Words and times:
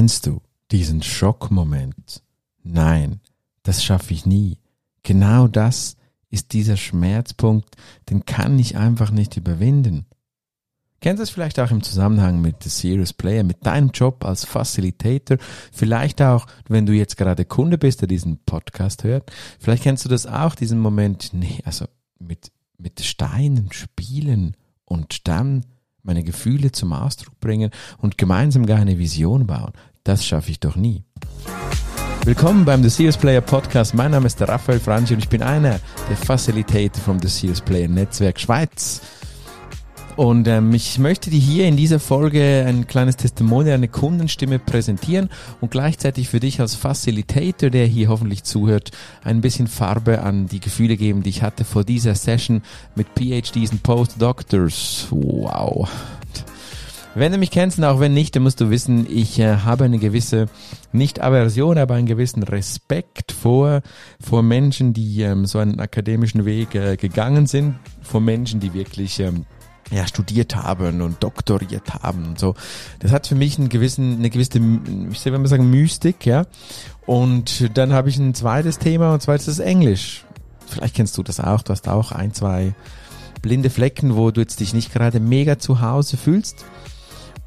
Kennst 0.00 0.26
du 0.26 0.40
diesen 0.70 1.02
Schockmoment? 1.02 2.22
Nein, 2.62 3.20
das 3.62 3.84
schaffe 3.84 4.14
ich 4.14 4.24
nie. 4.24 4.56
Genau 5.02 5.46
das 5.46 5.98
ist 6.30 6.54
dieser 6.54 6.78
Schmerzpunkt, 6.78 7.76
den 8.08 8.24
kann 8.24 8.58
ich 8.58 8.78
einfach 8.78 9.10
nicht 9.10 9.36
überwinden. 9.36 10.06
Kennst 11.02 11.18
du 11.18 11.24
es 11.24 11.28
vielleicht 11.28 11.60
auch 11.60 11.70
im 11.70 11.82
Zusammenhang 11.82 12.40
mit 12.40 12.62
The 12.62 12.70
Serious 12.70 13.12
Player, 13.12 13.44
mit 13.44 13.66
deinem 13.66 13.90
Job 13.90 14.24
als 14.24 14.46
Facilitator, 14.46 15.36
vielleicht 15.70 16.22
auch, 16.22 16.46
wenn 16.66 16.86
du 16.86 16.94
jetzt 16.94 17.18
gerade 17.18 17.44
Kunde 17.44 17.76
bist, 17.76 18.00
der 18.00 18.08
diesen 18.08 18.38
Podcast 18.46 19.04
hört, 19.04 19.30
vielleicht 19.58 19.82
kennst 19.82 20.06
du 20.06 20.08
das 20.08 20.24
auch, 20.24 20.54
diesen 20.54 20.80
Moment, 20.80 21.34
nee, 21.34 21.60
also 21.66 21.84
mit, 22.18 22.50
mit 22.78 23.04
Steinen 23.04 23.70
spielen 23.70 24.56
und 24.86 25.28
dann 25.28 25.66
meine 26.02 26.24
Gefühle 26.24 26.72
zum 26.72 26.92
Ausdruck 26.92 27.38
bringen 27.40 27.70
und 27.98 28.18
gemeinsam 28.18 28.66
gar 28.66 28.78
eine 28.78 28.98
Vision 28.98 29.46
bauen. 29.46 29.72
Das 30.04 30.24
schaffe 30.24 30.50
ich 30.50 30.60
doch 30.60 30.76
nie. 30.76 31.04
Willkommen 32.24 32.64
beim 32.64 32.82
The 32.82 32.88
Serious 32.88 33.18
Player 33.18 33.42
Podcast. 33.42 33.94
Mein 33.94 34.12
Name 34.12 34.26
ist 34.26 34.40
der 34.40 34.48
Raphael 34.48 34.80
Franchi 34.80 35.12
und 35.12 35.20
ich 35.20 35.28
bin 35.28 35.42
einer 35.42 35.78
der 36.08 36.16
Facilitator 36.16 37.02
vom 37.02 37.20
The 37.20 37.28
Serious 37.28 37.60
Player 37.60 37.88
Netzwerk 37.88 38.40
Schweiz. 38.40 39.02
Und 40.16 40.48
ähm, 40.48 40.72
ich 40.74 40.98
möchte 40.98 41.30
dir 41.30 41.38
hier 41.38 41.66
in 41.66 41.76
dieser 41.76 42.00
Folge 42.00 42.64
ein 42.66 42.86
kleines 42.86 43.16
Testimonial, 43.16 43.74
eine 43.74 43.88
Kundenstimme 43.88 44.58
präsentieren 44.58 45.30
und 45.60 45.70
gleichzeitig 45.70 46.28
für 46.28 46.40
dich 46.40 46.60
als 46.60 46.74
Facilitator, 46.74 47.70
der 47.70 47.86
hier 47.86 48.08
hoffentlich 48.08 48.44
zuhört, 48.44 48.90
ein 49.22 49.40
bisschen 49.40 49.66
Farbe 49.66 50.22
an 50.22 50.46
die 50.46 50.60
Gefühle 50.60 50.96
geben, 50.96 51.22
die 51.22 51.30
ich 51.30 51.42
hatte 51.42 51.64
vor 51.64 51.84
dieser 51.84 52.14
Session 52.14 52.62
mit 52.94 53.06
PhDs 53.16 53.72
und 53.72 53.82
Postdoctors. 53.82 55.08
Wow. 55.10 55.88
Wenn 57.16 57.32
du 57.32 57.38
mich 57.38 57.50
kennst 57.50 57.76
und 57.78 57.84
auch 57.84 57.98
wenn 57.98 58.14
nicht, 58.14 58.36
dann 58.36 58.44
musst 58.44 58.60
du 58.60 58.70
wissen, 58.70 59.04
ich 59.10 59.40
äh, 59.40 59.56
habe 59.58 59.84
eine 59.84 59.98
gewisse, 59.98 60.46
nicht 60.92 61.20
Aversion, 61.20 61.76
aber 61.76 61.94
einen 61.94 62.06
gewissen 62.06 62.44
Respekt 62.44 63.32
vor, 63.32 63.80
vor 64.20 64.44
Menschen, 64.44 64.92
die 64.92 65.22
ähm, 65.22 65.44
so 65.44 65.58
einen 65.58 65.80
akademischen 65.80 66.44
Weg 66.44 66.76
äh, 66.76 66.96
gegangen 66.96 67.46
sind, 67.46 67.74
vor 68.00 68.20
Menschen, 68.20 68.60
die 68.60 68.74
wirklich 68.74 69.18
ähm, 69.18 69.44
ja, 69.90 70.06
studiert 70.06 70.54
haben 70.54 71.02
und 71.02 71.20
doktoriert 71.22 71.94
haben 71.94 72.26
und 72.26 72.38
so. 72.38 72.54
Das 73.00 73.10
hat 73.10 73.26
für 73.26 73.34
mich 73.34 73.58
einen 73.58 73.70
gewissen, 73.70 74.18
eine 74.18 74.30
gewisse, 74.30 74.58
ich 74.58 75.24
will 75.24 75.38
mal 75.38 75.48
sagen, 75.48 75.68
Mystik, 75.68 76.26
ja. 76.26 76.46
Und 77.06 77.76
dann 77.76 77.92
habe 77.92 78.08
ich 78.08 78.18
ein 78.18 78.34
zweites 78.34 78.78
Thema 78.78 79.12
und 79.12 79.20
zwar 79.20 79.34
ist 79.34 79.48
das 79.48 79.58
Englisch. 79.58 80.24
Vielleicht 80.68 80.94
kennst 80.94 81.18
du 81.18 81.24
das 81.24 81.40
auch, 81.40 81.62
du 81.62 81.72
hast 81.72 81.88
auch 81.88 82.12
ein, 82.12 82.32
zwei 82.32 82.72
blinde 83.42 83.70
Flecken, 83.70 84.14
wo 84.14 84.30
du 84.30 84.40
jetzt 84.40 84.60
dich 84.60 84.74
nicht 84.74 84.92
gerade 84.92 85.18
mega 85.18 85.58
zu 85.58 85.80
Hause 85.80 86.16
fühlst. 86.16 86.64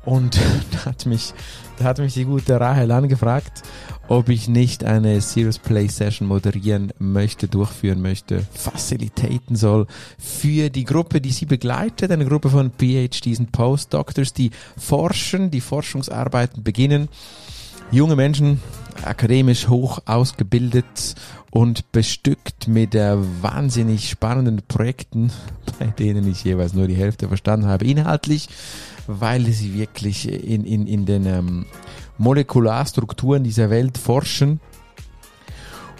Und 0.06 0.38
da 0.72 0.86
hat 0.86 1.06
mich, 1.06 1.34
da 1.78 1.86
hat 1.86 2.00
mich 2.00 2.14
die 2.14 2.26
gute 2.26 2.60
Rahel 2.60 2.92
angefragt, 2.92 3.64
ob 4.08 4.30
ich 4.30 4.48
nicht 4.50 4.84
eine 4.84 5.22
Serious 5.22 5.60
Play 5.60 5.88
Session 5.88 6.28
moderieren 6.28 6.92
möchte, 7.00 7.48
durchführen 7.48 8.02
möchte, 8.02 8.46
facilitaten 8.54 9.56
soll 9.56 9.88
für 10.20 10.70
die 10.70 10.84
Gruppe, 10.84 11.22
die 11.22 11.32
sie 11.32 11.46
begleitet, 11.46 12.12
eine 12.12 12.26
Gruppe 12.26 12.50
von 12.50 12.72
PhDs 12.72 13.40
und 13.40 13.52
Postdoctors, 13.52 14.34
die 14.34 14.52
forschen, 14.78 15.52
die 15.52 15.62
Forschungsarbeiten 15.62 16.64
beginnen. 16.64 17.08
Junge 17.92 18.16
Menschen, 18.16 18.60
akademisch 19.08 19.68
hoch 19.68 20.00
ausgebildet 20.06 21.16
und 21.52 21.92
bestückt 21.92 22.68
mit 22.68 22.96
äh, 22.96 23.16
wahnsinnig 23.42 24.10
spannenden 24.10 24.62
Projekten, 24.68 25.32
bei 25.80 25.88
denen 25.88 26.28
ich 26.28 26.44
jeweils 26.44 26.74
nur 26.74 26.88
die 26.88 26.96
Hälfte 26.96 27.28
verstanden 27.28 27.68
habe, 27.68 27.86
inhaltlich, 27.86 28.50
weil 29.08 29.46
sie 29.48 29.74
wirklich 29.74 30.28
in, 30.28 30.66
in, 30.66 30.88
in 30.88 31.06
den 31.06 31.26
ähm, 31.26 31.66
Molekularstrukturen 32.18 33.44
dieser 33.44 33.70
Welt 33.70 33.98
forschen. 33.98 34.60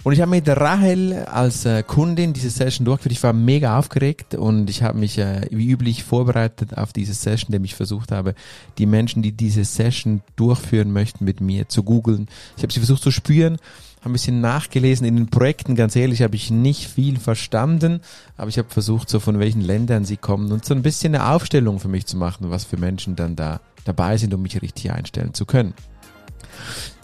Und 0.04 0.12
ich 0.12 0.20
habe 0.20 0.32
mit 0.32 0.46
Rahel 0.46 1.24
als 1.24 1.64
äh, 1.64 1.82
Kundin 1.82 2.34
diese 2.34 2.50
Session 2.50 2.84
durchgeführt. 2.84 3.12
Ich 3.12 3.22
war 3.22 3.32
mega 3.32 3.78
aufgeregt 3.78 4.34
und 4.34 4.68
ich 4.68 4.82
habe 4.82 4.98
mich 4.98 5.16
äh, 5.16 5.46
wie 5.50 5.70
üblich 5.70 6.04
vorbereitet 6.04 6.76
auf 6.76 6.92
diese 6.92 7.14
Session, 7.14 7.48
indem 7.48 7.64
ich 7.64 7.74
versucht 7.74 8.12
habe, 8.12 8.34
die 8.76 8.84
Menschen, 8.84 9.22
die 9.22 9.32
diese 9.32 9.64
Session 9.64 10.20
durchführen 10.36 10.92
möchten, 10.92 11.24
mit 11.24 11.40
mir 11.40 11.70
zu 11.70 11.82
googeln. 11.82 12.28
Ich 12.58 12.62
habe 12.62 12.70
sie 12.70 12.80
versucht 12.80 13.02
zu 13.02 13.10
spüren, 13.10 13.56
habe 14.00 14.10
ein 14.10 14.12
bisschen 14.12 14.42
nachgelesen 14.42 15.06
in 15.06 15.16
den 15.16 15.28
Projekten. 15.28 15.74
Ganz 15.74 15.96
ehrlich, 15.96 16.20
habe 16.20 16.36
ich 16.36 16.50
nicht 16.50 16.86
viel 16.86 17.18
verstanden, 17.18 18.02
aber 18.36 18.50
ich 18.50 18.58
habe 18.58 18.68
versucht, 18.68 19.08
so 19.08 19.20
von 19.20 19.38
welchen 19.38 19.62
Ländern 19.62 20.04
sie 20.04 20.18
kommen 20.18 20.52
und 20.52 20.66
so 20.66 20.74
ein 20.74 20.82
bisschen 20.82 21.14
eine 21.14 21.30
Aufstellung 21.30 21.80
für 21.80 21.88
mich 21.88 22.04
zu 22.04 22.18
machen, 22.18 22.50
was 22.50 22.64
für 22.64 22.76
Menschen 22.76 23.16
dann 23.16 23.36
da 23.36 23.60
dabei 23.86 24.18
sind, 24.18 24.34
um 24.34 24.42
mich 24.42 24.60
richtig 24.60 24.92
einstellen 24.92 25.32
zu 25.32 25.46
können. 25.46 25.72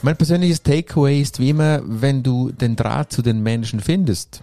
Mein 0.02 0.16
persönliches 0.16 0.62
Takeaway 0.62 1.20
ist 1.20 1.40
wie 1.40 1.50
immer, 1.50 1.82
wenn 1.84 2.22
du 2.22 2.50
den 2.52 2.74
Draht 2.74 3.12
zu 3.12 3.20
den 3.20 3.42
Menschen 3.42 3.80
findest, 3.80 4.42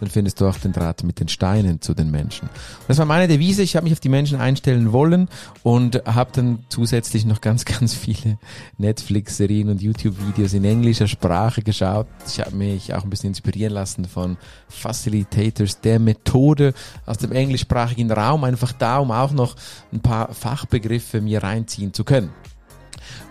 dann 0.00 0.10
findest 0.10 0.40
du 0.40 0.48
auch 0.48 0.58
den 0.58 0.72
Draht 0.72 1.04
mit 1.04 1.20
den 1.20 1.28
Steinen 1.28 1.80
zu 1.80 1.94
den 1.94 2.10
Menschen. 2.10 2.50
Das 2.88 2.98
war 2.98 3.06
meine 3.06 3.28
Devise. 3.28 3.62
Ich 3.62 3.76
habe 3.76 3.84
mich 3.84 3.92
auf 3.92 4.00
die 4.00 4.08
Menschen 4.08 4.40
einstellen 4.40 4.90
wollen 4.90 5.28
und 5.62 6.04
habe 6.04 6.32
dann 6.32 6.64
zusätzlich 6.68 7.24
noch 7.24 7.40
ganz, 7.40 7.64
ganz 7.78 7.94
viele 7.94 8.38
Netflix-Serien 8.78 9.68
und 9.68 9.80
YouTube-Videos 9.80 10.54
in 10.54 10.64
englischer 10.64 11.06
Sprache 11.06 11.62
geschaut. 11.62 12.08
Ich 12.26 12.40
habe 12.40 12.56
mich 12.56 12.92
auch 12.92 13.04
ein 13.04 13.10
bisschen 13.10 13.28
inspirieren 13.28 13.74
lassen 13.74 14.04
von 14.04 14.36
Facilitators 14.68 15.80
der 15.80 16.00
Methode 16.00 16.74
aus 17.06 17.18
dem 17.18 17.30
englischsprachigen 17.30 18.10
Raum, 18.10 18.42
einfach 18.42 18.72
da, 18.72 18.98
um 18.98 19.12
auch 19.12 19.30
noch 19.30 19.54
ein 19.92 20.00
paar 20.00 20.34
Fachbegriffe 20.34 21.20
mir 21.20 21.44
reinziehen 21.44 21.94
zu 21.94 22.02
können. 22.02 22.30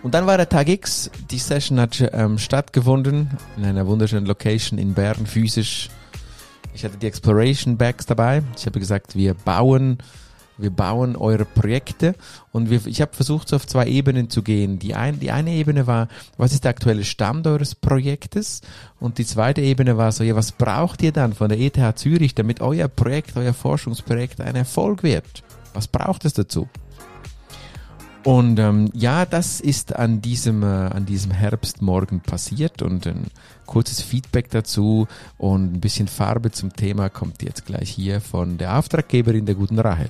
Und 0.04 0.14
dann 0.14 0.26
war 0.26 0.38
der 0.38 0.50
Tag 0.50 0.68
X. 0.68 1.12
Die 1.30 1.38
Session 1.38 1.80
hat 1.80 2.04
ähm, 2.14 2.38
stattgefunden 2.38 3.30
in 3.58 3.66
einer 3.66 3.88
wunderschönen 3.88 4.26
Location 4.26 4.80
in 4.80 4.94
Bern, 4.94 5.26
physisch. 5.26 5.90
Ich 6.74 6.86
hatte 6.86 6.98
die 6.98 7.08
Exploration 7.08 7.78
Bags 7.78 8.06
dabei. 8.06 8.44
Ich 8.58 8.66
habe 8.66 8.80
gesagt, 8.80 9.16
wir 9.16 9.34
bauen, 9.34 9.98
wir 10.58 10.70
bauen 10.70 11.16
eure 11.16 11.46
Projekte 11.46 12.16
und 12.52 12.70
wir, 12.70 12.86
ich 12.86 13.02
habe 13.02 13.14
versucht, 13.14 13.50
so 13.50 13.56
auf 13.56 13.68
zwei 13.68 13.88
Ebenen 13.88 14.30
zu 14.30 14.42
gehen. 14.42 14.80
Die, 14.80 14.96
ein, 14.96 15.20
die 15.20 15.32
eine 15.32 15.52
Ebene 15.52 15.88
war, 15.88 16.08
was 16.38 16.54
ist 16.54 16.64
der 16.64 16.72
aktuelle 16.72 17.04
Stand 17.04 17.48
eures 17.48 17.76
Projektes? 17.76 18.62
Und 19.00 19.18
die 19.18 19.26
zweite 19.26 19.62
Ebene 19.62 19.98
war 19.98 20.12
so, 20.12 20.24
ja, 20.24 20.36
was 20.36 20.52
braucht 20.52 21.02
ihr 21.02 21.12
dann 21.12 21.34
von 21.34 21.50
der 21.50 21.60
ETH 21.60 21.98
Zürich, 21.98 22.36
damit 22.36 22.62
euer 22.62 22.88
Projekt, 22.88 23.36
euer 23.36 23.54
Forschungsprojekt 23.54 24.40
ein 24.40 24.56
Erfolg 24.56 25.04
wird? 25.04 25.44
Was 25.74 25.88
braucht 25.88 26.26
es 26.26 26.34
dazu? 26.34 26.70
Und 28.24 28.60
ähm, 28.60 28.90
ja, 28.94 29.26
das 29.26 29.60
ist 29.60 29.96
an 29.96 30.22
diesem, 30.22 30.62
äh, 30.62 30.66
an 30.66 31.06
diesem 31.08 31.32
Herbstmorgen 31.32 32.22
passiert 32.22 32.84
und 32.84 33.08
ein 33.08 33.28
kurzes 33.66 34.02
Feedback 34.02 34.50
dazu 34.52 35.08
und 35.40 35.74
ein 35.74 35.82
bisschen 35.82 36.08
Farbe 36.08 36.52
zum 36.52 36.74
Thema 36.74 37.10
kommt 37.10 37.42
jetzt 37.42 37.66
gleich 37.66 37.90
hier 37.90 38.22
von 38.22 38.60
der 38.60 38.78
Auftraggeberin 38.78 39.48
der 39.48 39.56
guten 39.56 39.80
Rahel. 39.80 40.10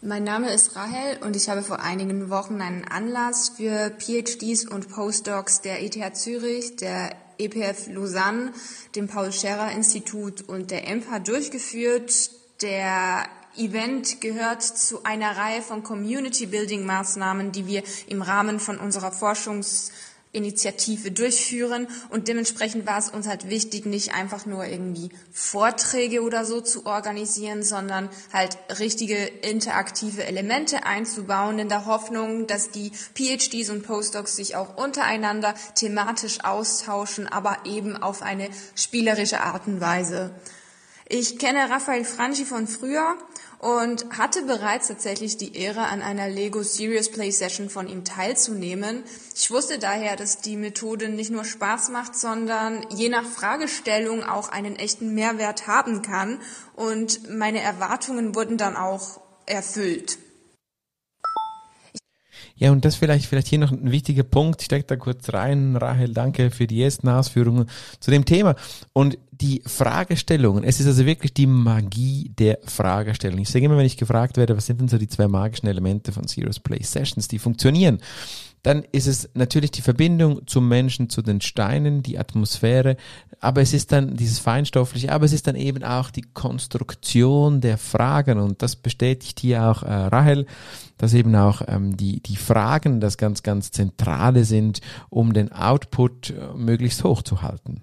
Mein 0.00 0.24
Name 0.24 0.50
ist 0.52 0.76
Rahel 0.76 1.18
und 1.24 1.34
ich 1.34 1.48
habe 1.48 1.62
vor 1.62 1.80
einigen 1.80 2.30
Wochen 2.30 2.60
einen 2.60 2.84
Anlass 2.84 3.50
für 3.56 3.90
PhDs 3.98 4.66
und 4.66 4.88
Postdocs 4.90 5.62
der 5.62 5.82
ETH 5.82 6.16
Zürich, 6.16 6.76
der 6.76 7.16
EPF 7.38 7.88
Lausanne, 7.88 8.52
dem 8.94 9.08
Paul 9.08 9.32
Scherrer 9.32 9.72
Institut 9.72 10.42
und 10.42 10.70
der 10.70 10.88
EMPA 10.88 11.18
durchgeführt. 11.18 12.30
Der 12.64 13.28
Event 13.58 14.22
gehört 14.22 14.62
zu 14.62 15.04
einer 15.04 15.36
Reihe 15.36 15.60
von 15.60 15.82
Community-Building-Maßnahmen, 15.82 17.52
die 17.52 17.66
wir 17.66 17.82
im 18.06 18.22
Rahmen 18.22 18.58
von 18.58 18.78
unserer 18.78 19.12
Forschungsinitiative 19.12 21.10
durchführen. 21.10 21.86
Und 22.08 22.26
dementsprechend 22.28 22.86
war 22.86 22.96
es 22.98 23.10
uns 23.10 23.28
halt 23.28 23.50
wichtig, 23.50 23.84
nicht 23.84 24.14
einfach 24.14 24.46
nur 24.46 24.64
irgendwie 24.64 25.10
Vorträge 25.30 26.22
oder 26.22 26.46
so 26.46 26.62
zu 26.62 26.86
organisieren, 26.86 27.62
sondern 27.62 28.08
halt 28.32 28.56
richtige 28.78 29.16
interaktive 29.16 30.24
Elemente 30.24 30.86
einzubauen, 30.86 31.58
in 31.58 31.68
der 31.68 31.84
Hoffnung, 31.84 32.46
dass 32.46 32.70
die 32.70 32.92
PhDs 33.14 33.68
und 33.68 33.82
Postdocs 33.82 34.36
sich 34.36 34.56
auch 34.56 34.78
untereinander 34.78 35.52
thematisch 35.74 36.42
austauschen, 36.44 37.28
aber 37.28 37.58
eben 37.66 37.98
auf 37.98 38.22
eine 38.22 38.48
spielerische 38.74 39.42
Art 39.42 39.66
und 39.66 39.82
Weise. 39.82 40.30
Ich 41.06 41.38
kenne 41.38 41.68
Raphael 41.68 42.04
Franchi 42.04 42.46
von 42.46 42.66
früher 42.66 43.16
und 43.58 44.06
hatte 44.16 44.42
bereits 44.42 44.88
tatsächlich 44.88 45.36
die 45.36 45.54
Ehre, 45.54 45.86
an 45.88 46.00
einer 46.00 46.30
Lego 46.30 46.62
Serious 46.62 47.10
Play 47.10 47.30
Session 47.30 47.68
von 47.68 47.88
ihm 47.88 48.04
teilzunehmen. 48.04 49.02
Ich 49.36 49.50
wusste 49.50 49.78
daher, 49.78 50.16
dass 50.16 50.40
die 50.40 50.56
Methode 50.56 51.10
nicht 51.10 51.30
nur 51.30 51.44
Spaß 51.44 51.90
macht, 51.90 52.16
sondern 52.16 52.86
je 52.88 53.10
nach 53.10 53.24
Fragestellung 53.24 54.22
auch 54.22 54.48
einen 54.48 54.76
echten 54.76 55.14
Mehrwert 55.14 55.66
haben 55.66 56.00
kann. 56.00 56.38
Und 56.74 57.28
meine 57.30 57.60
Erwartungen 57.60 58.34
wurden 58.34 58.56
dann 58.56 58.74
auch 58.74 59.20
erfüllt. 59.44 60.18
Ja, 62.56 62.70
und 62.70 62.84
das 62.84 62.94
vielleicht, 62.94 63.26
vielleicht 63.26 63.48
hier 63.48 63.58
noch 63.58 63.72
ein 63.72 63.90
wichtiger 63.90 64.22
Punkt. 64.22 64.60
Ich 64.60 64.66
stecke 64.66 64.86
da 64.86 64.96
kurz 64.96 65.32
rein. 65.32 65.76
Rahel, 65.76 66.14
danke 66.14 66.50
für 66.50 66.66
die 66.66 66.82
ersten 66.82 67.08
Ausführungen 67.08 67.68
zu 67.98 68.10
dem 68.10 68.24
Thema. 68.24 68.54
Und 68.92 69.18
die 69.40 69.62
Fragestellungen, 69.66 70.64
es 70.64 70.80
ist 70.80 70.86
also 70.86 71.06
wirklich 71.06 71.34
die 71.34 71.46
Magie 71.46 72.30
der 72.38 72.58
Fragestellung. 72.64 73.38
Ich 73.40 73.48
sage 73.48 73.64
immer, 73.64 73.76
wenn 73.76 73.86
ich 73.86 73.96
gefragt 73.96 74.36
werde, 74.36 74.56
was 74.56 74.66
sind 74.66 74.80
denn 74.80 74.88
so 74.88 74.98
die 74.98 75.08
zwei 75.08 75.28
magischen 75.28 75.68
Elemente 75.68 76.12
von 76.12 76.26
Serious 76.26 76.60
Play 76.60 76.82
Sessions, 76.82 77.28
die 77.28 77.38
funktionieren, 77.38 77.98
dann 78.64 78.82
ist 78.92 79.06
es 79.06 79.28
natürlich 79.34 79.72
die 79.72 79.82
Verbindung 79.82 80.46
zum 80.46 80.68
Menschen, 80.68 81.10
zu 81.10 81.20
den 81.20 81.42
Steinen, 81.42 82.02
die 82.02 82.18
Atmosphäre, 82.18 82.96
aber 83.38 83.60
es 83.60 83.74
ist 83.74 83.92
dann 83.92 84.16
dieses 84.16 84.38
Feinstoffliche, 84.38 85.12
aber 85.12 85.26
es 85.26 85.34
ist 85.34 85.46
dann 85.46 85.54
eben 85.54 85.84
auch 85.84 86.10
die 86.10 86.22
Konstruktion 86.22 87.60
der 87.60 87.76
Fragen 87.76 88.38
und 88.38 88.62
das 88.62 88.76
bestätigt 88.76 89.40
hier 89.40 89.64
auch 89.64 89.82
äh, 89.82 89.92
Rahel, 89.92 90.46
dass 90.96 91.12
eben 91.12 91.34
auch 91.36 91.60
ähm, 91.68 91.96
die, 91.96 92.20
die 92.20 92.36
Fragen 92.36 93.00
das 93.00 93.18
ganz, 93.18 93.42
ganz 93.42 93.70
Zentrale 93.70 94.44
sind, 94.44 94.80
um 95.10 95.34
den 95.34 95.52
Output 95.52 96.30
äh, 96.30 96.56
möglichst 96.56 97.04
hoch 97.04 97.22
zu 97.22 97.42
halten. 97.42 97.82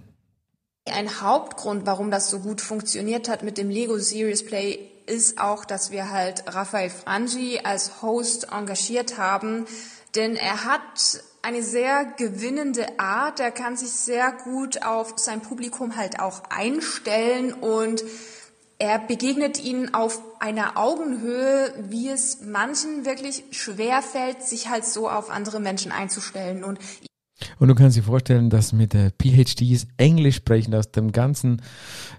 Ein 0.86 1.22
Hauptgrund, 1.22 1.86
warum 1.86 2.10
das 2.10 2.30
so 2.30 2.40
gut 2.40 2.60
funktioniert 2.60 3.30
hat 3.30 3.44
mit 3.44 3.58
dem 3.58 3.70
Lego 3.70 4.00
Serious 4.00 4.44
Play, 4.44 4.80
ist 5.06 5.40
auch, 5.40 5.64
dass 5.64 5.92
wir 5.92 6.10
halt 6.10 6.44
Raphael 6.48 6.90
Frangi 6.90 7.60
als 7.64 8.02
Host 8.02 8.48
engagiert 8.52 9.18
haben, 9.18 9.68
denn 10.16 10.36
er 10.36 10.66
hat 10.66 11.24
eine 11.44 11.64
sehr 11.64 12.06
gewinnende 12.18 13.00
Art. 13.00 13.40
Er 13.40 13.52
kann 13.52 13.78
sich 13.78 13.92
sehr 13.92 14.32
gut 14.32 14.84
auf 14.84 15.14
sein 15.18 15.42
Publikum 15.42 15.96
halt 15.96 16.20
auch 16.20 16.44
einstellen 16.50 17.54
und 17.54 18.04
er 18.80 18.98
begegnet 18.98 19.64
ihnen 19.64 19.94
auf 19.94 20.20
einer 20.40 20.78
Augenhöhe, 20.78 21.74
wie 21.90 22.10
es 22.10 22.42
manchen 22.42 23.06
wirklich 23.06 23.44
schwer 23.52 24.02
fällt, 24.02 24.42
sich 24.42 24.70
halt 24.70 24.86
so 24.86 25.08
auf 25.08 25.30
andere 25.30 25.60
Menschen 25.60 25.92
einzustellen. 25.92 26.64
Und 26.64 26.80
und 27.62 27.68
du 27.68 27.76
kannst 27.76 27.96
dir 27.96 28.02
vorstellen, 28.02 28.50
dass 28.50 28.74
mit 28.74 28.94
der 28.94 29.12
PhDs 29.12 29.86
Englisch 29.98 30.38
sprechen 30.38 30.74
aus 30.74 30.90
dem 30.90 31.12
ganzen, 31.12 31.62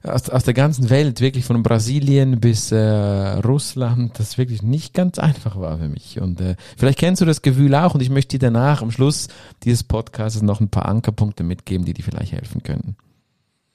aus, 0.04 0.30
aus 0.30 0.44
der 0.44 0.54
ganzen 0.54 0.88
Welt, 0.88 1.20
wirklich 1.20 1.44
von 1.44 1.64
Brasilien 1.64 2.38
bis 2.38 2.70
äh, 2.70 2.78
Russland, 2.78 4.16
das 4.20 4.38
wirklich 4.38 4.62
nicht 4.62 4.94
ganz 4.94 5.18
einfach 5.18 5.58
war 5.58 5.78
für 5.78 5.88
mich. 5.88 6.20
Und 6.20 6.40
äh, 6.40 6.54
vielleicht 6.78 7.00
kennst 7.00 7.22
du 7.22 7.24
das 7.24 7.42
Gefühl 7.42 7.74
auch 7.74 7.96
und 7.96 8.02
ich 8.02 8.08
möchte 8.08 8.38
dir 8.38 8.46
danach 8.46 8.82
am 8.82 8.92
Schluss 8.92 9.26
dieses 9.64 9.82
Podcasts 9.82 10.42
noch 10.42 10.60
ein 10.60 10.68
paar 10.68 10.86
Ankerpunkte 10.86 11.42
mitgeben, 11.42 11.84
die 11.84 11.94
dir 11.94 12.04
vielleicht 12.04 12.30
helfen 12.30 12.62
können 12.62 12.96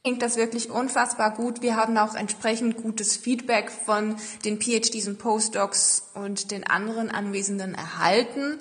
klingt 0.03 0.21
das 0.21 0.37
wirklich 0.37 0.71
unfassbar 0.71 1.33
gut. 1.33 1.61
Wir 1.61 1.75
haben 1.75 1.97
auch 1.97 2.15
entsprechend 2.15 2.77
gutes 2.77 3.17
Feedback 3.17 3.69
von 3.69 4.15
den 4.45 4.61
PhDs 4.61 5.05
und 5.09 5.19
Postdocs 5.19 6.11
und 6.13 6.51
den 6.51 6.65
anderen 6.65 7.11
Anwesenden 7.11 7.75
erhalten. 7.75 8.57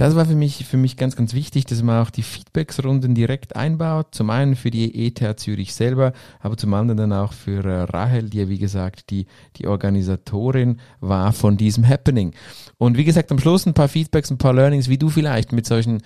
Das 0.00 0.16
war 0.16 0.24
für 0.24 0.34
mich, 0.34 0.64
für 0.64 0.78
mich 0.78 0.96
ganz, 0.96 1.14
ganz 1.14 1.34
wichtig, 1.34 1.66
dass 1.66 1.82
man 1.82 2.02
auch 2.02 2.08
die 2.08 2.22
Feedbacksrunden 2.22 3.14
direkt 3.14 3.54
einbaut. 3.54 4.06
Zum 4.12 4.30
einen 4.30 4.56
für 4.56 4.70
die 4.70 5.06
ETH 5.06 5.38
Zürich 5.38 5.74
selber, 5.74 6.14
aber 6.40 6.56
zum 6.56 6.72
anderen 6.72 6.96
dann 6.96 7.12
auch 7.12 7.34
für 7.34 7.62
äh, 7.62 7.82
Rahel, 7.82 8.30
die 8.30 8.38
ja 8.38 8.48
wie 8.48 8.58
gesagt 8.58 9.10
die, 9.10 9.26
die 9.56 9.66
Organisatorin 9.66 10.80
war 11.00 11.34
von 11.34 11.58
diesem 11.58 11.86
Happening. 11.86 12.32
Und 12.78 12.96
wie 12.96 13.04
gesagt, 13.04 13.30
am 13.30 13.38
Schluss 13.38 13.66
ein 13.66 13.74
paar 13.74 13.88
Feedbacks, 13.88 14.30
ein 14.30 14.38
paar 14.38 14.54
Learnings, 14.54 14.88
wie 14.88 14.96
du 14.96 15.10
vielleicht 15.10 15.52
mit 15.52 15.66
solchen 15.66 16.00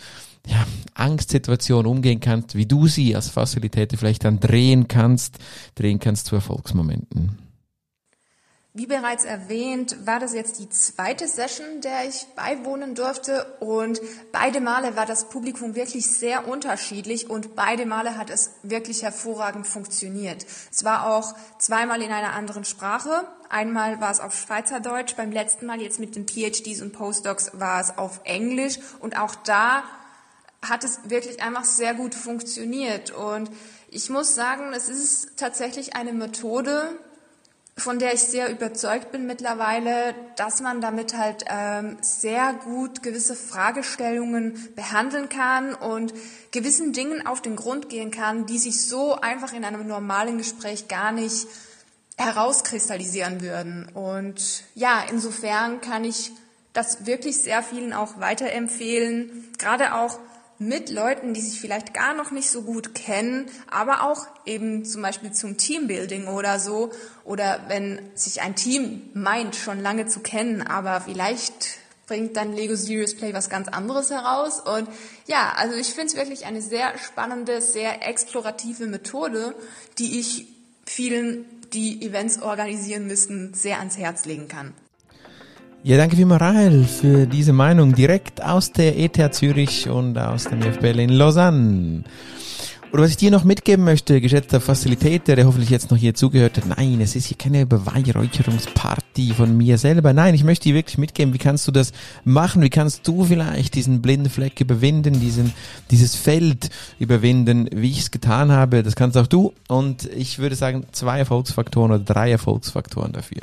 ja, 0.44 0.66
Angstsituationen 0.94 1.86
umgehen 1.86 2.18
kannst, 2.18 2.56
wie 2.56 2.66
du 2.66 2.88
sie 2.88 3.14
als 3.14 3.28
Facilitator 3.28 3.96
vielleicht 3.96 4.24
dann 4.24 4.40
drehen 4.40 4.88
kannst, 4.88 5.38
drehen 5.76 6.00
kannst 6.00 6.26
zu 6.26 6.34
Erfolgsmomenten. 6.34 7.43
Wie 8.76 8.86
bereits 8.86 9.22
erwähnt, 9.22 10.04
war 10.04 10.18
das 10.18 10.34
jetzt 10.34 10.58
die 10.58 10.68
zweite 10.68 11.28
Session, 11.28 11.80
der 11.80 12.08
ich 12.08 12.26
beiwohnen 12.34 12.96
durfte. 12.96 13.46
Und 13.60 14.00
beide 14.32 14.60
Male 14.60 14.96
war 14.96 15.06
das 15.06 15.28
Publikum 15.28 15.76
wirklich 15.76 16.10
sehr 16.10 16.48
unterschiedlich. 16.48 17.30
Und 17.30 17.54
beide 17.54 17.86
Male 17.86 18.18
hat 18.18 18.30
es 18.30 18.50
wirklich 18.64 19.04
hervorragend 19.04 19.68
funktioniert. 19.68 20.44
Es 20.72 20.82
war 20.82 21.06
auch 21.06 21.36
zweimal 21.58 22.02
in 22.02 22.10
einer 22.10 22.32
anderen 22.32 22.64
Sprache. 22.64 23.24
Einmal 23.48 24.00
war 24.00 24.10
es 24.10 24.18
auf 24.18 24.34
Schweizerdeutsch, 24.34 25.14
beim 25.14 25.30
letzten 25.30 25.66
Mal 25.66 25.80
jetzt 25.80 26.00
mit 26.00 26.16
den 26.16 26.26
PhDs 26.26 26.82
und 26.82 26.92
Postdocs 26.92 27.52
war 27.52 27.80
es 27.80 27.96
auf 27.96 28.22
Englisch. 28.24 28.80
Und 28.98 29.16
auch 29.16 29.36
da 29.36 29.84
hat 30.62 30.82
es 30.82 30.98
wirklich 31.04 31.40
einfach 31.44 31.64
sehr 31.64 31.94
gut 31.94 32.16
funktioniert. 32.16 33.12
Und 33.12 33.52
ich 33.88 34.10
muss 34.10 34.34
sagen, 34.34 34.72
es 34.72 34.88
ist 34.88 35.36
tatsächlich 35.36 35.94
eine 35.94 36.12
Methode, 36.12 36.98
von 37.76 37.98
der 37.98 38.14
ich 38.14 38.20
sehr 38.20 38.50
überzeugt 38.50 39.10
bin 39.10 39.26
mittlerweile, 39.26 40.14
dass 40.36 40.60
man 40.60 40.80
damit 40.80 41.16
halt 41.16 41.44
ähm, 41.48 41.96
sehr 42.00 42.52
gut 42.52 43.02
gewisse 43.02 43.34
Fragestellungen 43.34 44.72
behandeln 44.76 45.28
kann 45.28 45.74
und 45.74 46.14
gewissen 46.52 46.92
Dingen 46.92 47.26
auf 47.26 47.42
den 47.42 47.56
Grund 47.56 47.88
gehen 47.88 48.12
kann, 48.12 48.46
die 48.46 48.58
sich 48.58 48.86
so 48.86 49.16
einfach 49.16 49.52
in 49.52 49.64
einem 49.64 49.86
normalen 49.88 50.38
Gespräch 50.38 50.86
gar 50.86 51.10
nicht 51.10 51.48
herauskristallisieren 52.16 53.40
würden. 53.40 53.88
Und 53.92 54.62
ja, 54.76 55.02
insofern 55.10 55.80
kann 55.80 56.04
ich 56.04 56.30
das 56.72 57.06
wirklich 57.06 57.38
sehr 57.38 57.62
vielen 57.62 57.92
auch 57.92 58.20
weiterempfehlen, 58.20 59.52
gerade 59.58 59.94
auch 59.94 60.18
mit 60.58 60.90
Leuten, 60.90 61.34
die 61.34 61.40
sich 61.40 61.60
vielleicht 61.60 61.94
gar 61.94 62.14
noch 62.14 62.30
nicht 62.30 62.50
so 62.50 62.62
gut 62.62 62.94
kennen, 62.94 63.46
aber 63.70 64.02
auch 64.02 64.26
eben 64.46 64.84
zum 64.84 65.02
Beispiel 65.02 65.32
zum 65.32 65.56
Teambuilding 65.56 66.28
oder 66.28 66.58
so. 66.58 66.90
Oder 67.24 67.64
wenn 67.68 68.00
sich 68.14 68.42
ein 68.42 68.54
Team 68.54 69.02
meint, 69.14 69.56
schon 69.56 69.80
lange 69.80 70.06
zu 70.06 70.20
kennen, 70.20 70.62
aber 70.62 71.00
vielleicht 71.00 71.78
bringt 72.06 72.36
dann 72.36 72.52
Lego 72.52 72.76
Serious 72.76 73.16
Play 73.16 73.32
was 73.32 73.48
ganz 73.48 73.68
anderes 73.68 74.10
heraus. 74.10 74.60
Und 74.60 74.88
ja, 75.26 75.54
also 75.56 75.74
ich 75.74 75.88
finde 75.88 76.08
es 76.08 76.16
wirklich 76.16 76.46
eine 76.46 76.62
sehr 76.62 76.98
spannende, 76.98 77.60
sehr 77.60 78.06
explorative 78.06 78.86
Methode, 78.86 79.54
die 79.98 80.20
ich 80.20 80.46
vielen, 80.86 81.46
die 81.72 82.04
Events 82.06 82.42
organisieren 82.42 83.06
müssen, 83.06 83.54
sehr 83.54 83.78
ans 83.78 83.96
Herz 83.96 84.26
legen 84.26 84.48
kann. 84.48 84.74
Ja, 85.86 85.98
danke 85.98 86.16
vielmals, 86.16 86.40
Rahel, 86.40 86.84
für 86.84 87.26
diese 87.26 87.52
Meinung 87.52 87.94
direkt 87.94 88.42
aus 88.42 88.72
der 88.72 88.98
ETH 88.98 89.34
Zürich 89.34 89.86
und 89.86 90.16
aus 90.16 90.44
dem 90.44 90.62
FBL 90.62 90.98
in 90.98 91.10
Lausanne. 91.10 92.04
Oder 92.90 93.02
was 93.02 93.10
ich 93.10 93.18
dir 93.18 93.30
noch 93.30 93.44
mitgeben 93.44 93.84
möchte, 93.84 94.22
geschätzter 94.22 94.62
Facilitator, 94.62 95.36
der 95.36 95.44
hoffentlich 95.44 95.68
jetzt 95.68 95.90
noch 95.90 95.98
hier 95.98 96.14
zugehört 96.14 96.56
hat, 96.56 96.78
nein, 96.78 97.02
es 97.02 97.14
ist 97.16 97.26
hier 97.26 97.36
keine 97.36 97.66
Beweihräucherungsparty 97.66 99.34
von 99.34 99.58
mir 99.58 99.76
selber. 99.76 100.14
Nein, 100.14 100.34
ich 100.34 100.42
möchte 100.42 100.70
dir 100.70 100.74
wirklich 100.74 100.96
mitgeben, 100.96 101.34
wie 101.34 101.38
kannst 101.38 101.68
du 101.68 101.70
das 101.70 101.92
machen? 102.24 102.62
Wie 102.62 102.70
kannst 102.70 103.06
du 103.06 103.24
vielleicht 103.24 103.74
diesen 103.74 104.00
blinden 104.00 104.30
Fleck 104.30 104.58
überwinden, 104.62 105.20
diesen, 105.20 105.52
dieses 105.90 106.16
Feld 106.16 106.70
überwinden, 106.98 107.68
wie 107.74 107.90
ich 107.90 107.98
es 107.98 108.10
getan 108.10 108.50
habe? 108.50 108.82
Das 108.82 108.96
kannst 108.96 109.18
auch 109.18 109.26
du. 109.26 109.52
Und 109.68 110.08
ich 110.16 110.38
würde 110.38 110.56
sagen, 110.56 110.86
zwei 110.92 111.18
Erfolgsfaktoren 111.18 111.92
oder 111.92 112.02
drei 112.02 112.30
Erfolgsfaktoren 112.30 113.12
dafür. 113.12 113.42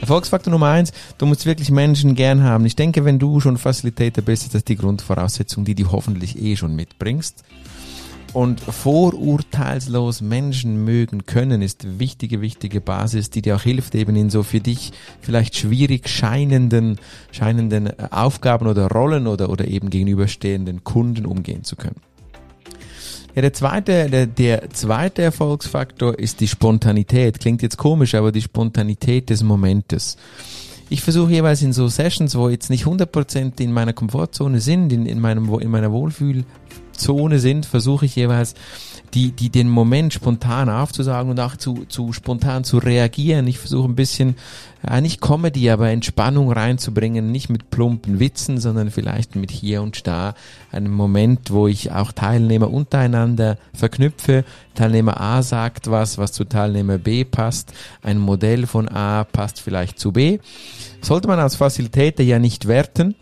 Erfolgsfaktor 0.00 0.50
Nummer 0.50 0.68
eins, 0.68 0.92
du 1.18 1.26
musst 1.26 1.44
wirklich 1.44 1.70
Menschen 1.70 2.14
gern 2.14 2.42
haben. 2.42 2.64
Ich 2.64 2.74
denke, 2.74 3.04
wenn 3.04 3.18
du 3.18 3.40
schon 3.40 3.58
Facilitator 3.58 4.24
bist, 4.24 4.44
ist 4.44 4.54
das 4.54 4.64
die 4.64 4.76
Grundvoraussetzung, 4.76 5.64
die 5.64 5.74
du 5.74 5.92
hoffentlich 5.92 6.40
eh 6.40 6.56
schon 6.56 6.74
mitbringst. 6.74 7.44
Und 8.32 8.60
vorurteilslos 8.60 10.20
Menschen 10.20 10.84
mögen 10.84 11.26
können, 11.26 11.62
ist 11.62 11.98
wichtige, 11.98 12.40
wichtige 12.40 12.80
Basis, 12.80 13.30
die 13.30 13.42
dir 13.42 13.56
auch 13.56 13.62
hilft, 13.62 13.96
eben 13.96 14.14
in 14.14 14.30
so 14.30 14.44
für 14.44 14.60
dich 14.60 14.92
vielleicht 15.20 15.56
schwierig 15.56 16.08
scheinenden, 16.08 16.98
scheinenden 17.32 17.90
Aufgaben 18.12 18.68
oder 18.68 18.86
Rollen 18.86 19.26
oder, 19.26 19.50
oder 19.50 19.66
eben 19.66 19.90
gegenüberstehenden 19.90 20.84
Kunden 20.84 21.26
umgehen 21.26 21.64
zu 21.64 21.74
können. 21.74 22.00
Ja, 23.34 23.42
der 23.42 23.52
zweite, 23.52 24.10
der, 24.10 24.26
der 24.26 24.70
zweite 24.70 25.22
Erfolgsfaktor 25.22 26.18
ist 26.18 26.40
die 26.40 26.48
Spontanität. 26.48 27.38
Klingt 27.38 27.62
jetzt 27.62 27.76
komisch, 27.76 28.14
aber 28.14 28.32
die 28.32 28.42
Spontanität 28.42 29.30
des 29.30 29.42
Momentes. 29.42 30.16
Ich 30.88 31.02
versuche 31.02 31.30
jeweils 31.30 31.62
in 31.62 31.72
so 31.72 31.86
Sessions, 31.86 32.34
wo 32.34 32.48
jetzt 32.48 32.70
nicht 32.70 32.84
100% 32.84 33.60
in 33.60 33.72
meiner 33.72 33.92
Komfortzone 33.92 34.60
sind, 34.60 34.92
in, 34.92 35.06
in, 35.06 35.20
meinem, 35.20 35.48
in 35.60 35.70
meiner 35.70 35.92
Wohlfühlzone 35.92 37.38
sind, 37.38 37.66
versuche 37.66 38.06
ich 38.06 38.16
jeweils 38.16 38.54
die, 39.14 39.32
die 39.32 39.50
den 39.50 39.68
Moment 39.68 40.12
spontan 40.12 40.68
aufzusagen 40.68 41.30
und 41.30 41.40
auch 41.40 41.56
zu, 41.56 41.84
zu 41.88 42.12
spontan 42.12 42.64
zu 42.64 42.78
reagieren. 42.78 43.46
Ich 43.46 43.58
versuche 43.58 43.88
ein 43.88 43.96
bisschen, 43.96 44.36
nicht 45.00 45.20
Comedy, 45.20 45.68
aber 45.70 45.90
Entspannung 45.90 46.50
reinzubringen, 46.50 47.30
nicht 47.30 47.50
mit 47.50 47.70
plumpen 47.70 48.18
Witzen, 48.18 48.58
sondern 48.58 48.90
vielleicht 48.90 49.36
mit 49.36 49.50
hier 49.50 49.82
und 49.82 50.06
da 50.06 50.34
einem 50.72 50.92
Moment, 50.92 51.50
wo 51.50 51.68
ich 51.68 51.92
auch 51.92 52.12
Teilnehmer 52.12 52.70
untereinander 52.70 53.58
verknüpfe. 53.74 54.44
Teilnehmer 54.74 55.20
A 55.20 55.42
sagt 55.42 55.90
was, 55.90 56.16
was 56.16 56.32
zu 56.32 56.44
Teilnehmer 56.44 56.98
B 56.98 57.24
passt. 57.24 57.72
Ein 58.02 58.18
Modell 58.18 58.66
von 58.66 58.88
A 58.88 59.24
passt 59.24 59.60
vielleicht 59.60 59.98
zu 59.98 60.12
B. 60.12 60.38
Sollte 61.02 61.28
man 61.28 61.38
als 61.38 61.56
Facilitator 61.56 62.24
ja 62.24 62.38
nicht 62.38 62.66
werten, 62.66 63.14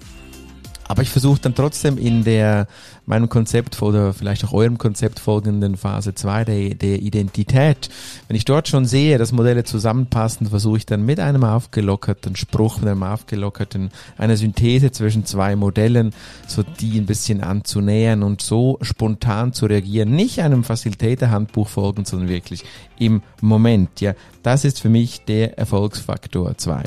aber 0.89 1.03
ich 1.03 1.11
versuche 1.11 1.41
dann 1.41 1.55
trotzdem 1.55 1.99
in 1.99 2.25
der 2.25 2.67
meinem 3.07 3.29
Konzept 3.29 3.81
oder 3.81 4.13
vielleicht 4.13 4.45
auch 4.45 4.53
eurem 4.53 4.79
Konzept 4.79 5.19
folgenden 5.19 5.77
Phase 5.77 6.15
2 6.15 6.45
der, 6.45 6.75
der 6.75 7.01
Identität, 7.01 7.89
wenn 8.27 8.37
ich 8.37 8.45
dort 8.45 8.69
schon 8.69 8.85
sehe, 8.85 9.19
dass 9.19 9.33
Modelle 9.33 9.65
zusammenpassen, 9.65 10.49
versuche 10.49 10.79
ich 10.79 10.87
dann 10.87 11.05
mit 11.05 11.21
einem 11.21 11.45
aufgelockerten 11.45 12.37
Spruch, 12.37 12.79
mit 12.79 12.89
einem 12.89 13.03
aufgelockerten, 13.03 13.91
einer 14.17 14.37
Synthese 14.37 14.91
zwischen 14.91 15.25
zwei 15.25 15.57
Modellen, 15.57 16.13
so 16.47 16.63
die 16.63 16.99
ein 16.99 17.07
bisschen 17.07 17.43
anzunähern 17.43 18.23
und 18.23 18.43
so 18.43 18.79
spontan 18.83 19.53
zu 19.53 19.67
reagieren, 19.67 20.11
nicht 20.11 20.41
einem 20.41 20.65
Facilitator-Handbuch 20.65 21.69
folgen, 21.69 22.05
sondern 22.05 22.29
wirklich 22.29 22.65
im 22.99 23.23
Moment. 23.41 24.01
Ja, 24.01 24.15
das 24.43 24.65
ist 24.65 24.81
für 24.81 24.89
mich 24.89 25.25
der 25.27 25.59
Erfolgsfaktor 25.59 26.57
2. 26.57 26.85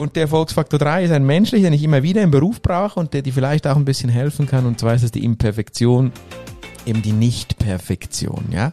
Und 0.00 0.16
der 0.16 0.22
Erfolgsfaktor 0.22 0.78
3 0.78 1.04
ist 1.04 1.10
ein 1.10 1.26
menschlicher, 1.26 1.64
den 1.64 1.74
ich 1.74 1.82
immer 1.82 2.02
wieder 2.02 2.22
im 2.22 2.30
Beruf 2.30 2.62
brauche 2.62 2.98
und 2.98 3.12
der 3.12 3.20
dir 3.20 3.34
vielleicht 3.34 3.66
auch 3.66 3.76
ein 3.76 3.84
bisschen 3.84 4.08
helfen 4.08 4.46
kann. 4.46 4.64
Und 4.64 4.80
zwar 4.80 4.94
ist 4.94 5.02
es 5.02 5.12
die 5.12 5.22
Imperfektion, 5.22 6.10
eben 6.86 7.02
die 7.02 7.12
Nicht-Perfektion, 7.12 8.46
ja. 8.50 8.72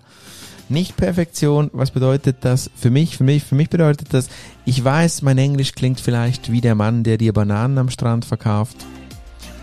Nicht-Perfektion, 0.70 1.70
was 1.74 1.92
bedeutet 1.92 2.38
das 2.42 2.72
für 2.78 2.92
mich? 2.92 3.18
Für 3.18 3.26
mich, 3.26 3.44
für 3.44 3.56
mich 3.56 3.70
bedeutet 3.70 4.14
das, 4.14 4.30
ich 4.64 4.82
weiß, 4.82 5.22
mein 5.22 5.38
Englisch 5.38 5.74
klingt 5.74 6.00
vielleicht 6.00 6.50
wie 6.50 6.62
der 6.62 6.76
Mann, 6.76 7.04
der 7.04 7.18
dir 7.18 7.34
Bananen 7.34 7.78
am 7.78 7.90
Strand 7.90 8.24
verkauft. 8.24 8.78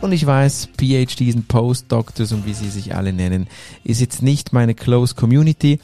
Und 0.03 0.13
ich 0.13 0.27
weiß, 0.27 0.69
PhDs 0.79 1.35
und 1.35 1.49
Postdoctors 1.49 2.33
und 2.33 2.45
wie 2.45 2.53
sie 2.53 2.69
sich 2.69 2.95
alle 2.95 3.15
nennen, 3.15 3.47
ist 3.85 4.03
jetzt 4.03 4.21
nicht 4.21 4.53
meine 4.53 4.75
Close 4.75 5.15
Community. 5.15 5.81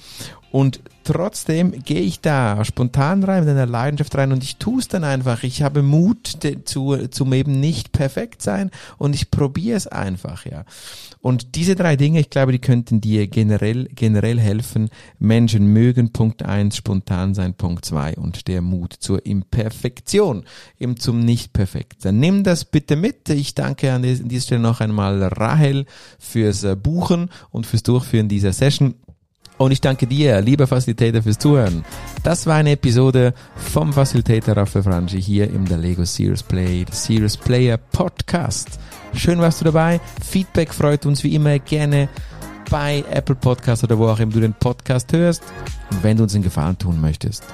Und 0.53 0.81
trotzdem 1.05 1.83
gehe 1.85 2.01
ich 2.01 2.21
da 2.21 2.65
spontan 2.65 3.23
rein, 3.25 3.45
mit 3.45 3.51
einer 3.51 3.67
Leidenschaft 3.67 4.17
rein 4.17 4.33
und 4.33 4.43
ich 4.43 4.57
tue 4.57 4.81
es 4.81 4.89
dann 4.89 5.05
einfach. 5.05 5.43
Ich 5.45 5.63
habe 5.63 5.83
Mut 5.83 6.39
zu, 6.65 7.09
zum 7.09 7.33
eben 7.33 7.61
nicht 7.61 7.93
perfekt 7.93 8.43
sein 8.43 8.71
und 8.99 9.15
ich 9.15 9.31
probiere 9.31 9.77
es 9.77 9.87
einfach, 9.87 10.47
ja. 10.47 10.65
Und 11.23 11.55
diese 11.55 11.75
drei 11.75 11.97
Dinge, 11.97 12.21
ich 12.21 12.31
glaube, 12.31 12.53
die 12.53 12.61
könnten 12.61 13.01
dir 13.01 13.27
generell, 13.27 13.89
generell 13.95 14.41
helfen. 14.41 14.89
Menschen 15.19 15.67
mögen 15.67 16.13
Punkt 16.13 16.43
eins, 16.43 16.77
spontan 16.77 17.35
sein 17.35 17.55
Punkt 17.55 17.85
zwei 17.85 18.15
und 18.15 18.49
der 18.49 18.63
Mut 18.63 18.95
zur 18.95 19.27
Imperfektion, 19.27 20.45
eben 20.79 20.97
zum 20.97 21.21
Nicht-Perfekt-Sein. 21.21 22.19
Nimm 22.19 22.43
das 22.43 22.65
bitte 22.65 22.97
mit. 22.97 23.29
Ich 23.29 23.55
danke 23.55 23.93
an 23.93 24.03
dieser 24.03 24.41
Stelle 24.41 24.63
noch 24.63 24.81
einmal 24.81 25.23
Rahel 25.23 25.85
fürs 26.19 26.67
Buchen 26.83 27.31
und 27.51 27.67
fürs 27.67 27.83
Durchführen 27.83 28.29
dieser 28.29 28.53
Session. 28.53 28.95
Und 29.61 29.73
ich 29.73 29.83
danke 29.83 30.07
dir, 30.07 30.41
lieber 30.41 30.67
Facilitator, 30.67 31.21
fürs 31.21 31.37
Zuhören. 31.37 31.85
Das 32.23 32.47
war 32.47 32.55
eine 32.55 32.71
Episode 32.71 33.35
vom 33.57 33.93
Facilitator 33.93 34.57
Raffaele 34.57 34.85
Frangi 34.85 35.21
hier 35.21 35.51
im 35.51 35.67
Lego 35.67 36.03
Serious 36.03 36.43
Play, 36.43 36.87
Serious 36.91 37.37
Player 37.37 37.77
Podcast. 37.77 38.81
Schön 39.13 39.39
warst 39.39 39.61
du 39.61 39.67
dabei. 39.67 40.01
Feedback 40.25 40.73
freut 40.73 41.05
uns 41.05 41.23
wie 41.25 41.35
immer 41.35 41.59
gerne 41.59 42.09
bei 42.71 43.05
Apple 43.11 43.35
Podcast 43.35 43.85
oder 43.85 43.99
wo 43.99 44.09
auch 44.09 44.19
immer 44.19 44.33
du 44.33 44.41
den 44.41 44.55
Podcast 44.55 45.13
hörst. 45.13 45.43
Und 45.91 46.03
wenn 46.03 46.17
du 46.17 46.23
uns 46.23 46.35
einen 46.35 46.43
Gefallen 46.45 46.79
tun 46.79 46.99
möchtest, 46.99 47.45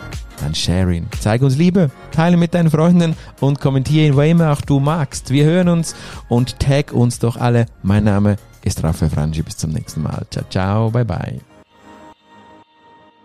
dann 0.40 0.54
share 0.54 0.94
ihn. 0.94 1.08
Zeige 1.18 1.44
uns 1.44 1.56
Liebe, 1.56 1.90
teile 2.12 2.36
mit 2.36 2.54
deinen 2.54 2.70
Freunden 2.70 3.16
und 3.40 3.60
kommentiere 3.60 4.06
ihn, 4.06 4.14
wo 4.14 4.20
immer 4.20 4.52
auch 4.52 4.60
du 4.60 4.78
magst. 4.78 5.30
Wir 5.30 5.42
hören 5.42 5.68
uns 5.68 5.96
und 6.28 6.60
tag 6.60 6.92
uns 6.92 7.18
doch 7.18 7.36
alle. 7.36 7.66
Mein 7.82 8.04
Name 8.04 8.36
ist 8.62 8.84
Raffaele 8.84 9.10
Frangi. 9.10 9.42
Bis 9.42 9.56
zum 9.56 9.72
nächsten 9.72 10.04
Mal. 10.04 10.24
Ciao, 10.30 10.44
ciao, 10.48 10.88
bye 10.92 11.04
bye. 11.04 11.40